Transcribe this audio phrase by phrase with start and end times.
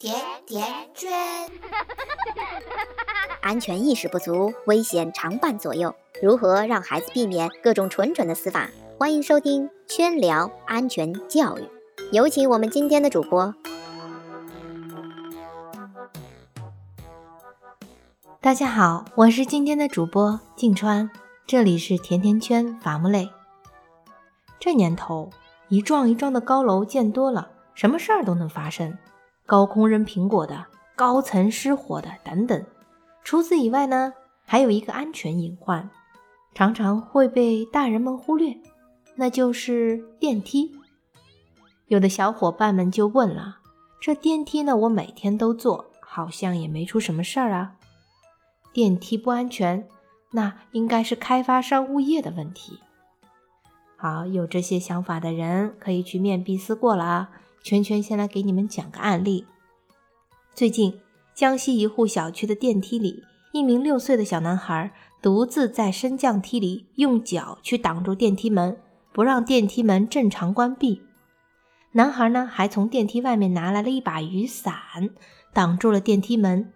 [0.00, 0.14] 甜
[0.46, 1.12] 甜圈，
[3.42, 5.94] 安全意识不足，危险常伴左右。
[6.22, 8.70] 如何让孩子避免各种蠢蠢的死法？
[8.98, 11.68] 欢迎收听圈聊安全教育。
[12.12, 13.54] 有请我们今天的主播。
[18.40, 21.10] 大家好，我是今天的主播静川，
[21.46, 23.28] 这里是甜甜圈伐木累。
[24.58, 25.28] 这年头，
[25.68, 28.96] 一幢一幢的高楼建多了，什么事儿都能发生。
[29.50, 30.64] 高空扔苹果的，
[30.94, 32.64] 高层失火的等等。
[33.24, 34.12] 除此以外呢，
[34.46, 35.90] 还有一个安全隐患，
[36.54, 38.56] 常常会被大人们忽略，
[39.16, 40.70] 那就是电梯。
[41.88, 43.56] 有的小伙伴们就问了：
[44.00, 47.72] 这电梯呢，我每天都坐，好像也没出什么事儿啊。
[48.72, 49.88] 电梯不安全，
[50.30, 52.78] 那应该是开发商物业的问题。
[53.96, 57.30] 好，有这些想法的人可以去面壁思过了啊。
[57.62, 59.46] 圈圈先来给你们讲个案例。
[60.54, 61.00] 最近，
[61.34, 68.76] 江西一户小区的电梯里，一名六岁的小男孩独自在升降梯里用脚去挡住电梯门，
[69.12, 71.02] 不让电梯门正常关闭。
[71.92, 74.74] 男孩呢，还从电梯外面拿来了一把雨伞，
[75.52, 76.72] 挡住了电梯门。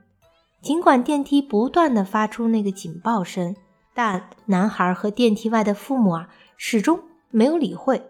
[0.60, 3.54] 尽管电梯不断的发出那个警报声，
[3.94, 8.02] 但男孩和电梯外的父母啊，始终没有理会。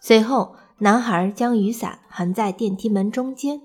[0.00, 3.60] 随后，男孩将雨伞横在电梯门中间，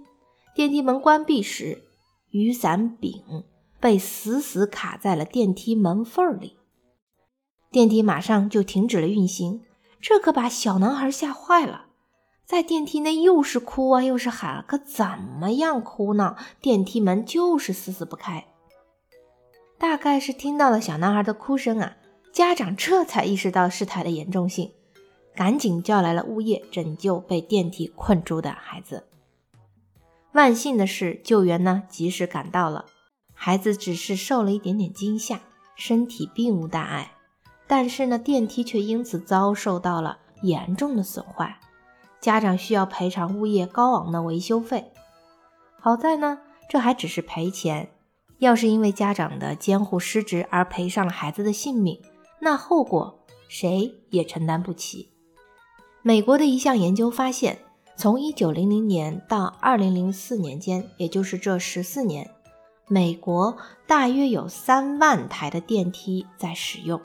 [0.53, 1.81] 电梯门关闭时，
[2.29, 3.23] 雨伞柄
[3.79, 6.57] 被死死卡在了电梯门缝里，
[7.71, 9.63] 电梯马上就停止了运行。
[9.99, 11.87] 这可把小男孩吓坏了，
[12.45, 15.03] 在电梯内又是哭啊又是喊，可怎
[15.39, 18.45] 么样哭闹，电梯门就是死死不开。
[19.79, 21.97] 大概是听到了小男孩的哭声啊，
[22.31, 24.71] 家长这才意识到事态的严重性。
[25.38, 29.03] 赶紧叫来了物业，拯救被电梯困住的孩子。
[30.31, 32.85] 万幸的是，救援呢及时赶到了，
[33.35, 35.39] 孩子只是受了一点点惊吓，
[35.75, 37.11] 身体并无大碍。
[37.67, 41.59] 但是呢，电梯却因此遭受到了严重的损坏，
[42.19, 44.92] 家长需要赔偿物业高昂的维修费。
[45.80, 47.92] 好在呢，这还只是赔钱，
[48.39, 52.02] 要是因为家长的监护失职而赔上了孩子的性命，
[52.39, 55.11] 那后果谁也承担不起。
[56.07, 57.59] 美国的一项研究发现，
[57.97, 62.31] 从1900年到2004年间，也就是这十四年，
[62.87, 67.01] 美国大约有三万台的电梯在使用，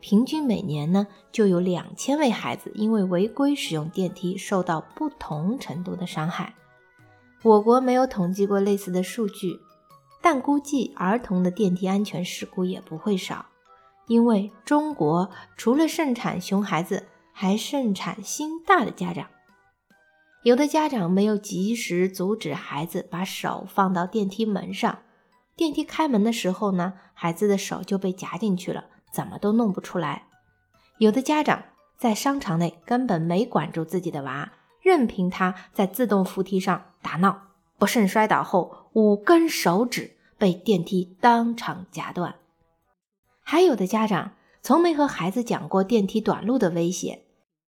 [0.00, 6.54] 平均每年呢就有两千位孩子因为违规使用电梯受到不同程度的伤害。
[7.44, 9.58] 我国没有统计过类似的数据，
[10.20, 13.46] 但估计儿童的电梯安全事故也不会少，
[14.08, 17.06] 因为中国除了盛产熊孩子。
[17.32, 19.26] 还盛产心大的家长，
[20.42, 25.00] 有的家长没有及时阻止孩子把手放到电梯门上，
[25.56, 30.28] 电梯开门的时候呢，孩子的手就被夹进去了，怎么都弄不出来。
[30.98, 31.64] 有的家长
[31.96, 42.36] 在商场内根本没管住自己的娃，任凭他在自动扶梯上打闹，不慎摔倒后五根手指被电梯当场夹断。
[43.42, 44.32] 还有的家长。
[44.62, 47.24] 从没和孩子讲过电梯短路的危险，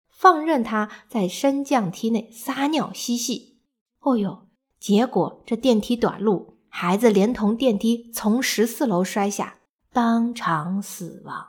[0.08, 3.58] 放任他在升降梯内撒尿嬉戏。
[3.98, 4.46] 哦呦，
[4.78, 9.58] 结果这电梯短路，孩子连同电梯从十四楼摔下，
[9.92, 11.48] 当场死亡。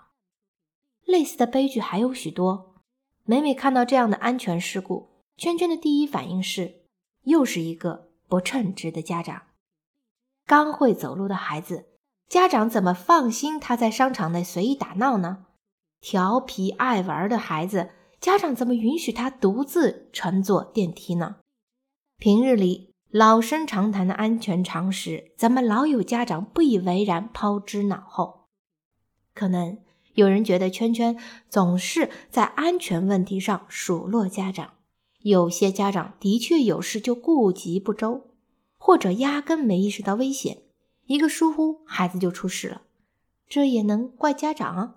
[1.05, 2.81] 类似的悲剧还有许多。
[3.23, 6.85] 每每看到这样的安全事故，圈圈的第一反应是，
[7.23, 9.43] 又是一个不称职的家长。
[10.47, 11.94] 刚会走路的孩子。
[12.27, 15.45] 家长怎么放心他在商场内随意打闹呢？
[16.01, 21.37] 调皮爱玩的孩子，家长怎么允许他独自乘坐电梯呢？
[22.17, 28.47] 平日里老生常谈的安全常识，怎么老有家长不以为然、抛之脑后？
[29.33, 29.77] 可能
[30.15, 31.17] 有人觉得圈圈
[31.49, 34.73] 总是在安全问题上数落家长，
[35.21, 38.31] 有些家长的确有事就顾及不周，
[38.77, 40.63] 或者压根没意识到危险。
[41.05, 42.81] 一个疏忽，孩子就出事了，
[43.47, 44.95] 这也能怪家长啊？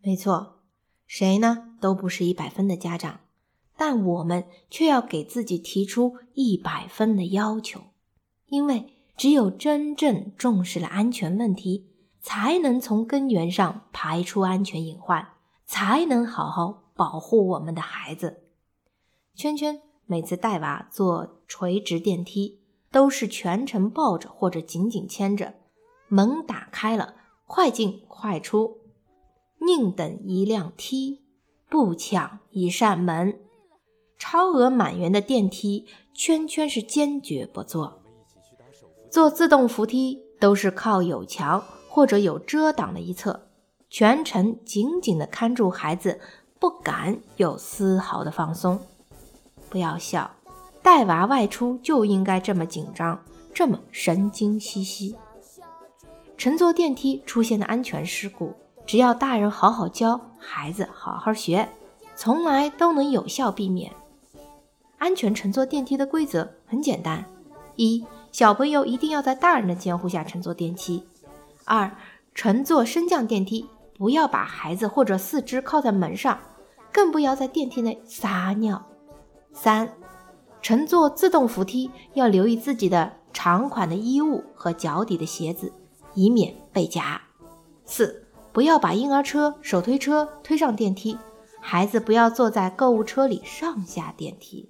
[0.00, 0.60] 没错，
[1.06, 3.20] 谁呢都不是一百分的家长，
[3.76, 7.80] 但我们却要给自己提出一百分的要求，
[8.46, 11.88] 因为只有真正重视了安全问题，
[12.20, 15.28] 才能从根源上排除安全隐患，
[15.64, 18.44] 才能好好保护我们的孩子。
[19.34, 22.60] 圈圈每次带娃坐垂直电梯。
[22.90, 25.54] 都是全程抱着或者紧紧牵着，
[26.08, 27.14] 门打开了，
[27.46, 28.78] 快进快出，
[29.58, 31.22] 宁等一辆梯，
[31.68, 33.38] 不抢一扇门。
[34.18, 38.00] 超额满员的电梯圈圈是坚决不坐。
[39.10, 43.48] 坐自动扶梯都是靠有墙或者有遮挡的一侧，
[43.90, 46.18] 全程紧紧地看住孩子，
[46.58, 48.80] 不敢有丝毫的放松。
[49.68, 50.30] 不要笑，
[50.86, 53.20] 带娃外出就应该这么紧张，
[53.52, 55.16] 这么神经兮兮。
[56.38, 58.54] 乘坐电梯出现的安全事故，
[58.86, 61.68] 只要大人好好教，孩子好好学，
[62.14, 63.90] 从来都能有效避免。
[64.98, 67.24] 安全乘坐电梯的规则很简单：
[67.74, 71.02] 一、小朋友一定要在大人的监护下乘坐电梯；
[71.64, 71.90] 二、
[72.32, 73.66] 乘坐升降电梯
[73.98, 76.38] 不要把孩子或者四肢靠在门上，
[76.92, 78.78] 更不要在电梯内撒尿；
[79.52, 79.92] 三、
[80.66, 85.72] 乘坐自动扶梯要留意自己的长款的衣物和脚底的鞋子。
[86.14, 87.20] 以免被夹。
[87.84, 91.16] 四，不要把婴儿车、手推车推上电梯，
[91.60, 94.68] 孩子不要坐在购物车里上下电梯。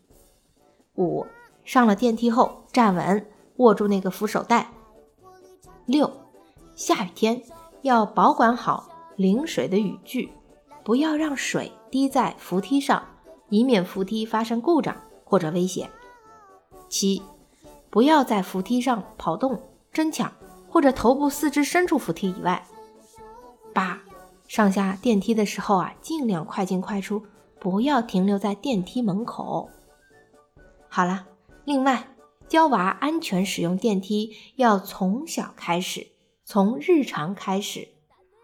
[0.96, 1.24] 五，
[1.64, 3.26] 上了电梯后站稳，
[3.56, 4.70] 握住那个扶手带。
[5.86, 6.12] 六，
[6.74, 7.42] 下雨天
[7.80, 10.30] 要保管好淋水的雨具，
[10.84, 13.02] 不要让水滴在扶梯上，
[13.48, 14.94] 以免扶梯发生故障
[15.26, 15.90] 或者危险。
[16.88, 17.20] 七，
[17.90, 19.60] 不要在扶梯上跑动
[19.92, 20.32] 争抢。
[20.68, 22.62] 或者头部四肢伸出扶梯以外。
[23.72, 23.98] 八，
[24.46, 27.24] 上下电梯的时候啊，尽量快进快出，
[27.58, 29.70] 不要停留在电梯门口。
[30.90, 31.26] 好了，
[31.64, 32.08] 另外
[32.46, 36.08] 教娃安全使用电梯要从小开始，
[36.44, 37.88] 从日常开始，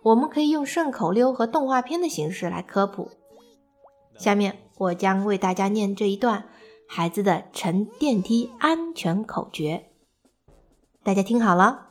[0.02, 3.10] 我们可以用顺口溜和动画片的形式来科普。
[4.16, 6.46] 下面我将为大家念这一段
[6.94, 9.86] 孩子的乘电梯安全口诀，
[11.02, 11.86] 大家听好了。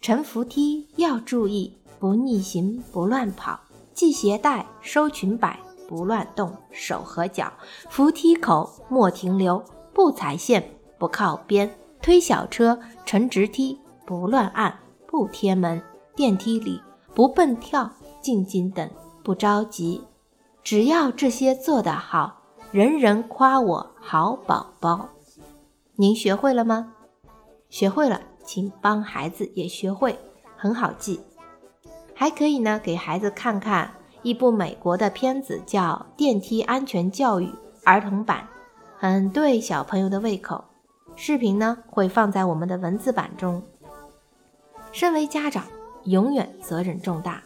[0.00, 3.58] 乘扶梯要注意，不逆行，不乱跑，
[3.92, 5.58] 系鞋带，收裙摆，
[5.88, 7.52] 不乱动手和脚。
[7.90, 9.60] 扶梯口莫停留，
[9.92, 10.62] 不踩线，
[10.96, 11.76] 不靠边。
[12.00, 14.78] 推小车，乘直梯，不乱按，
[15.08, 15.82] 不贴门。
[16.14, 16.80] 电梯里
[17.16, 17.90] 不蹦跳，
[18.20, 18.88] 静静等，
[19.24, 20.04] 不着急。
[20.62, 22.43] 只要这些做得好，
[22.74, 25.10] 人人夸我好宝宝。
[25.94, 26.92] 您学会了吗？
[27.68, 28.20] 学会了。
[28.44, 30.18] 请帮孩子也学会，
[30.56, 31.20] 很好记。
[32.16, 37.46] 还可以呢，给孩子看看一部美国的片子，叫《电梯安全教育》
[37.84, 38.48] 儿童版，
[38.98, 40.64] 很对小朋友的胃口。
[41.14, 43.62] 视频呢会放在我们的文字版中。
[44.90, 45.64] 身为家长，
[46.06, 47.44] 永远责任重大，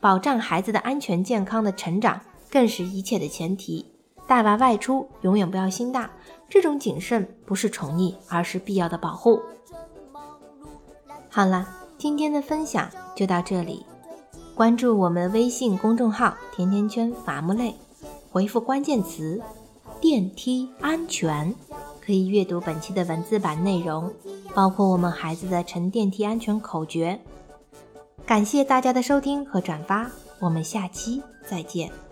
[0.00, 2.20] 保障孩子的安全健康的成长，
[2.50, 3.95] 更是一切的前提。
[4.26, 6.10] 带娃外出，永远不要心大，
[6.48, 9.40] 这种谨慎不是宠溺，而是必要的保护。
[11.30, 11.68] 好了，
[11.98, 13.84] 今天的分享就到这里。
[14.54, 17.74] 关注我们微信公众号“甜甜圈伐木累”，
[18.32, 19.40] 回复关键词
[20.00, 21.54] “电梯安全”，
[22.00, 24.10] 可以阅读本期的文字版内容，
[24.54, 27.20] 包括我们孩子的乘电梯安全口诀。
[28.24, 32.05] 感谢大家的收听和转发，我们下期再见。